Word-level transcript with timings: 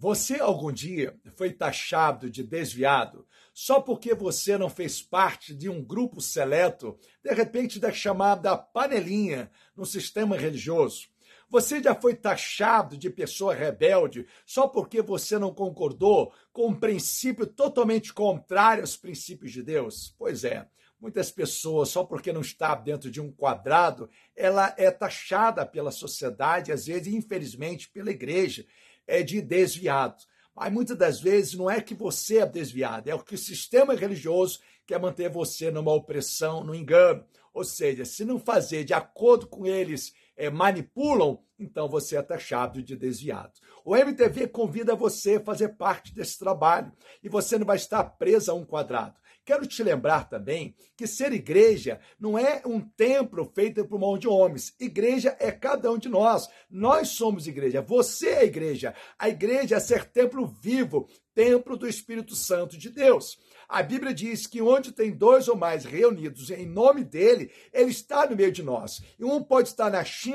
Você 0.00 0.40
algum 0.40 0.72
dia 0.72 1.14
foi 1.36 1.52
taxado 1.52 2.30
de 2.30 2.42
desviado 2.42 3.26
só 3.52 3.82
porque 3.82 4.14
você 4.14 4.56
não 4.56 4.70
fez 4.70 5.02
parte 5.02 5.54
de 5.54 5.68
um 5.68 5.84
grupo 5.84 6.22
seleto, 6.22 6.98
de 7.22 7.30
repente 7.34 7.78
da 7.78 7.92
chamada 7.92 8.56
panelinha 8.56 9.50
no 9.76 9.84
sistema 9.84 10.38
religioso? 10.38 11.10
Você 11.50 11.82
já 11.82 11.94
foi 11.94 12.14
taxado 12.14 12.96
de 12.96 13.10
pessoa 13.10 13.52
rebelde 13.52 14.26
só 14.46 14.66
porque 14.66 15.02
você 15.02 15.38
não 15.38 15.52
concordou 15.52 16.32
com 16.50 16.68
um 16.68 16.80
princípio 16.80 17.46
totalmente 17.46 18.14
contrário 18.14 18.82
aos 18.82 18.96
princípios 18.96 19.52
de 19.52 19.62
Deus? 19.62 20.14
Pois 20.18 20.44
é. 20.44 20.66
Muitas 20.98 21.30
pessoas, 21.30 21.90
só 21.90 22.04
porque 22.04 22.32
não 22.32 22.42
está 22.42 22.74
dentro 22.74 23.10
de 23.10 23.20
um 23.20 23.30
quadrado, 23.30 24.08
ela 24.34 24.74
é 24.78 24.90
taxada 24.90 25.64
pela 25.66 25.90
sociedade, 25.90 26.72
às 26.72 26.86
vezes, 26.86 27.12
infelizmente, 27.12 27.90
pela 27.90 28.10
igreja 28.10 28.66
é 29.10 29.22
de 29.22 29.42
desviado. 29.42 30.22
Mas 30.54 30.72
muitas 30.72 30.96
das 30.96 31.20
vezes 31.20 31.54
não 31.54 31.70
é 31.70 31.80
que 31.80 31.94
você 31.94 32.38
é 32.38 32.46
desviado, 32.46 33.08
é 33.08 33.14
o 33.14 33.22
que 33.22 33.34
o 33.34 33.38
sistema 33.38 33.94
religioso 33.94 34.60
quer 34.86 35.00
manter 35.00 35.28
você 35.30 35.70
numa 35.70 35.92
opressão, 35.92 36.64
no 36.64 36.74
engano. 36.74 37.24
Ou 37.52 37.64
seja, 37.64 38.04
se 38.04 38.24
não 38.24 38.38
fazer 38.38 38.84
de 38.84 38.94
acordo 38.94 39.46
com 39.46 39.66
eles, 39.66 40.14
é, 40.40 40.48
manipulam, 40.48 41.38
então 41.58 41.88
você 41.88 42.16
é 42.16 42.22
taxado 42.22 42.82
de 42.82 42.96
desviado. 42.96 43.52
O 43.84 43.94
MTV 43.94 44.48
convida 44.48 44.96
você 44.96 45.36
a 45.36 45.40
fazer 45.40 45.76
parte 45.76 46.14
desse 46.14 46.38
trabalho 46.38 46.90
e 47.22 47.28
você 47.28 47.58
não 47.58 47.66
vai 47.66 47.76
estar 47.76 48.02
preso 48.04 48.50
a 48.50 48.54
um 48.54 48.64
quadrado. 48.64 49.20
Quero 49.44 49.66
te 49.66 49.82
lembrar 49.82 50.28
também 50.28 50.74
que 50.96 51.06
ser 51.06 51.32
igreja 51.32 51.98
não 52.18 52.38
é 52.38 52.62
um 52.64 52.80
templo 52.80 53.50
feito 53.54 53.84
por 53.86 53.98
mão 53.98 54.16
de 54.16 54.28
homens. 54.28 54.74
Igreja 54.78 55.36
é 55.40 55.50
cada 55.50 55.90
um 55.90 55.98
de 55.98 56.08
nós. 56.08 56.48
Nós 56.70 57.08
somos 57.08 57.46
igreja. 57.46 57.82
Você 57.82 58.28
é 58.28 58.44
igreja. 58.44 58.94
A 59.18 59.28
igreja 59.28 59.76
é 59.76 59.80
ser 59.80 60.04
templo 60.04 60.46
vivo, 60.46 61.08
templo 61.34 61.76
do 61.76 61.88
Espírito 61.88 62.36
Santo 62.36 62.78
de 62.78 62.90
Deus. 62.90 63.38
A 63.68 63.82
Bíblia 63.82 64.12
diz 64.12 64.46
que 64.46 64.60
onde 64.60 64.92
tem 64.92 65.12
dois 65.12 65.48
ou 65.48 65.56
mais 65.56 65.84
reunidos 65.84 66.50
em 66.50 66.66
nome 66.66 67.04
dele, 67.04 67.52
ele 67.72 67.90
está 67.90 68.28
no 68.28 68.36
meio 68.36 68.50
de 68.50 68.62
nós. 68.62 69.00
E 69.18 69.24
um 69.24 69.42
pode 69.42 69.68
estar 69.68 69.90
na 69.90 70.04
China, 70.04 70.29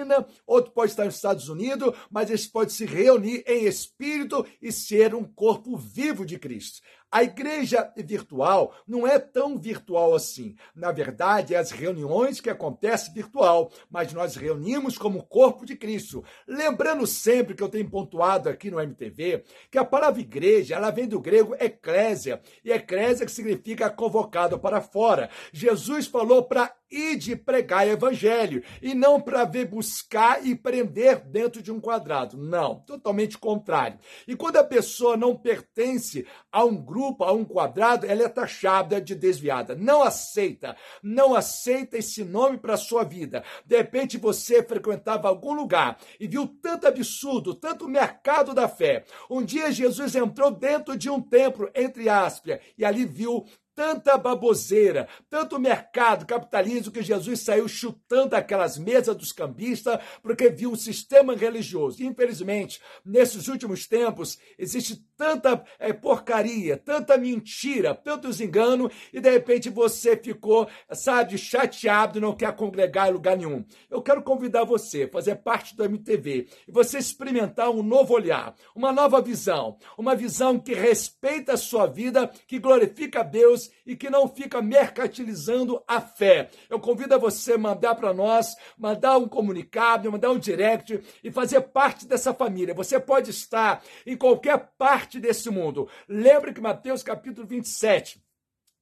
outro 0.46 0.72
pode 0.72 0.92
estar 0.92 1.06
nos 1.06 1.16
Estados 1.16 1.50
Unidos, 1.50 1.94
mas 2.10 2.30
eles 2.30 2.48
podem 2.48 2.70
se 2.70 2.86
reunir 2.86 3.44
em 3.48 3.66
espírito 3.66 4.46
e 4.62 4.72
ser 4.72 5.14
um 5.14 5.24
corpo 5.24 5.78
vivo 5.78 6.26
de 6.26 6.38
Cristo. 6.40 6.82
A 7.12 7.24
igreja 7.24 7.94
virtual 7.96 8.74
não 8.88 9.08
é 9.08 9.18
tão 9.18 9.58
virtual 9.58 10.14
assim. 10.14 10.56
Na 10.76 10.92
verdade, 10.92 11.56
é 11.56 11.58
as 11.58 11.72
reuniões 11.72 12.42
que 12.42 12.50
acontecem 12.50 13.14
virtual, 13.14 13.72
mas 13.90 14.12
nós 14.12 14.36
reunimos 14.36 14.98
como 14.98 15.24
corpo 15.24 15.66
de 15.66 15.76
Cristo. 15.76 16.24
Lembrando 16.48 17.08
sempre 17.08 17.56
que 17.56 17.64
eu 17.64 17.70
tenho 17.70 17.90
pontuado 17.90 18.50
aqui 18.50 18.70
no 18.70 18.82
MTV 18.82 19.44
que 19.72 19.78
a 19.78 19.86
palavra 19.86 20.20
igreja, 20.20 20.76
ela 20.76 20.92
vem 20.92 21.08
do 21.08 21.20
grego 21.20 21.56
eclésia, 21.60 22.42
e 22.64 22.72
eclésia 22.72 23.26
que 23.26 23.32
significa 23.32 23.90
convocado 23.90 24.60
para 24.60 24.82
fora. 24.82 25.30
Jesus 25.54 26.08
falou 26.08 26.44
para 26.44 26.74
ir 26.92 27.18
de 27.18 27.36
pregar 27.36 27.88
evangelho 27.88 28.64
e 28.82 28.94
não 28.94 29.20
para 29.20 29.44
ver 29.44 29.66
buscar 29.66 30.46
e 30.46 30.56
prender 30.56 31.20
dentro 31.26 31.62
de 31.62 31.72
um 31.72 31.80
quadrado. 31.80 32.38
Não, 32.38 32.80
totalmente 32.82 33.38
contrário. 33.38 34.00
E 34.28 34.36
quando 34.36 34.58
a 34.58 34.64
pessoa 34.64 35.18
não 35.18 35.36
pertence 35.36 36.26
a 36.52 36.64
um 36.64 36.76
grupo, 36.76 36.95
a 37.20 37.32
um 37.32 37.44
quadrado, 37.44 38.06
ela 38.06 38.24
é 38.24 38.30
taxada 38.30 39.02
de 39.02 39.16
desviada. 39.16 39.76
Não 39.76 40.02
aceita, 40.02 40.76
não 41.02 41.36
aceita 41.36 41.98
esse 41.98 42.24
nome 42.24 42.58
para 42.58 42.78
sua 42.78 43.04
vida. 43.04 43.44
De 43.66 43.76
repente 43.78 44.18
você 44.18 44.64
frequentava 44.64 45.28
algum 45.28 45.54
lugar 45.54 45.98
e 46.20 46.28
viu 46.28 46.48
tanto 46.62 46.88
absurdo, 46.88 47.54
tanto 47.54 47.88
mercado 47.88 48.54
da 48.54 48.68
fé. 48.68 49.04
Um 49.30 49.44
dia 49.44 49.72
Jesus 49.72 50.16
entrou 50.16 50.52
dentro 50.52 50.98
de 50.98 51.10
um 51.10 51.22
templo, 51.22 51.70
entre 51.76 52.08
aspas, 52.10 52.60
e 52.78 52.86
ali 52.86 53.06
viu 53.06 53.46
tanta 53.76 54.18
baboseira, 54.18 55.08
tanto 55.30 55.60
mercado, 55.60 56.26
capitalismo, 56.26 56.92
que 56.92 57.04
Jesus 57.04 57.42
saiu 57.42 57.68
chutando 57.68 58.36
aquelas 58.36 58.78
mesas 58.78 59.16
dos 59.16 59.34
cambistas 59.34 60.00
porque 60.24 60.50
viu 60.50 60.72
um 60.72 60.76
sistema 60.76 61.36
religioso. 61.36 62.02
Infelizmente, 62.02 62.82
nesses 63.06 63.48
últimos 63.50 63.86
tempos, 63.86 64.40
existe 64.58 65.06
tanta 65.18 65.64
é, 65.78 65.92
porcaria, 65.92 66.78
tanta 66.78 67.18
mentira, 67.18 67.94
tantos 67.94 68.40
enganos, 68.40 68.94
e 69.12 69.20
de 69.20 69.30
repente 69.30 69.70
você 69.70 70.16
ficou, 70.16 70.68
sabe, 70.92 71.38
chateado 71.38 72.18
e 72.18 72.22
não 72.22 72.36
quer 72.36 72.56
congregar 72.56 73.10
em 73.10 73.14
lugar 73.14 73.38
nenhum. 73.38 73.66
Eu 73.90 74.02
quero 74.02 74.24
convidar 74.24 74.64
você 74.64 75.04
a 75.04 75.10
fazer 75.10 75.36
parte 75.36 75.76
do 75.76 75.84
MTV 75.84 76.48
e 76.68 76.72
você 76.72 76.98
experimentar 76.98 77.70
um 77.70 77.84
novo 77.84 78.14
olhar, 78.14 78.56
uma 78.74 78.92
nova 78.92 79.22
visão, 79.22 79.78
uma 79.98 80.16
visão 80.16 80.60
que 80.60 80.74
respeita 80.74 81.54
a 81.54 81.58
sua 81.58 81.86
vida, 81.88 82.32
que 82.48 82.60
glorifica 82.60 83.20
a 83.20 83.24
Deus 83.24 83.65
e 83.86 83.96
que 83.96 84.10
não 84.10 84.28
fica 84.28 84.62
mercantilizando 84.62 85.84
a 85.88 86.02
fé. 86.02 86.50
Eu 86.70 86.80
convido 86.80 87.16
a 87.16 87.20
você 87.20 87.58
mandar 87.58 87.96
para 87.96 88.14
nós, 88.14 88.56
mandar 88.78 89.18
um 89.18 89.28
comunicado, 89.28 90.12
mandar 90.12 90.32
um 90.32 90.40
direct 90.40 91.02
e 91.24 91.32
fazer 91.32 91.62
parte 91.62 92.06
dessa 92.08 92.34
família. 92.34 92.74
Você 92.74 93.00
pode 93.00 93.30
estar 93.30 93.84
em 94.06 94.18
qualquer 94.18 94.72
parte 94.78 95.20
desse 95.20 95.50
mundo. 95.50 95.88
Lembre 96.08 96.54
que 96.54 96.62
Mateus 96.62 97.04
capítulo 97.04 97.48
27, 97.48 98.25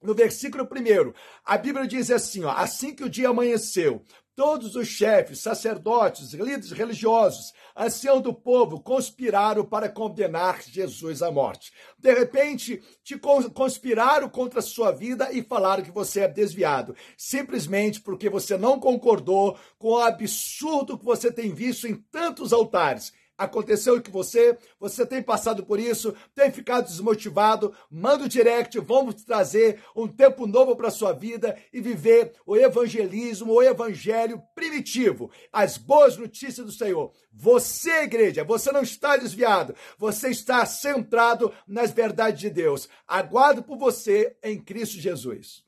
no 0.04 0.14
versículo 0.14 0.64
1, 0.64 1.12
a 1.44 1.58
Bíblia 1.58 1.86
diz 1.86 2.10
assim: 2.10 2.44
ó, 2.44 2.50
assim 2.50 2.94
que 2.94 3.02
o 3.02 3.08
dia 3.08 3.30
amanheceu, 3.30 4.04
Todos 4.36 4.74
os 4.74 4.88
chefes, 4.88 5.38
sacerdotes, 5.38 6.32
líderes 6.32 6.72
religiosos, 6.72 7.52
ancião 7.76 8.20
do 8.20 8.34
povo 8.34 8.80
conspiraram 8.80 9.64
para 9.64 9.88
condenar 9.88 10.60
Jesus 10.60 11.22
à 11.22 11.30
morte. 11.30 11.72
De 11.96 12.12
repente, 12.12 12.82
te 13.04 13.16
conspiraram 13.16 14.28
contra 14.28 14.58
a 14.58 14.62
sua 14.62 14.90
vida 14.90 15.30
e 15.32 15.40
falaram 15.40 15.84
que 15.84 15.92
você 15.92 16.22
é 16.22 16.28
desviado, 16.28 16.96
simplesmente 17.16 18.00
porque 18.00 18.28
você 18.28 18.58
não 18.58 18.80
concordou 18.80 19.56
com 19.78 19.90
o 19.90 20.00
absurdo 20.00 20.98
que 20.98 21.04
você 21.04 21.30
tem 21.30 21.54
visto 21.54 21.86
em 21.86 21.94
tantos 21.94 22.52
altares 22.52 23.12
aconteceu 23.36 24.00
que 24.00 24.10
você, 24.10 24.56
você 24.78 25.04
tem 25.04 25.22
passado 25.22 25.64
por 25.64 25.78
isso, 25.78 26.14
tem 26.34 26.50
ficado 26.50 26.86
desmotivado, 26.86 27.74
manda 27.90 28.24
o 28.24 28.28
direct, 28.28 28.78
vamos 28.80 29.24
trazer 29.24 29.82
um 29.94 30.06
tempo 30.06 30.46
novo 30.46 30.76
para 30.76 30.90
sua 30.90 31.12
vida 31.12 31.56
e 31.72 31.80
viver 31.80 32.32
o 32.46 32.56
evangelismo, 32.56 33.52
o 33.52 33.62
evangelho 33.62 34.42
primitivo, 34.54 35.30
as 35.52 35.76
boas 35.76 36.16
notícias 36.16 36.66
do 36.66 36.72
Senhor. 36.72 37.12
Você, 37.32 38.02
igreja, 38.02 38.44
você 38.44 38.70
não 38.70 38.82
está 38.82 39.16
desviado, 39.16 39.74
você 39.98 40.28
está 40.28 40.64
centrado 40.64 41.52
nas 41.66 41.90
verdades 41.90 42.40
de 42.40 42.50
Deus. 42.50 42.88
Aguardo 43.06 43.62
por 43.62 43.76
você 43.76 44.36
em 44.42 44.60
Cristo 44.60 45.00
Jesus. 45.00 45.64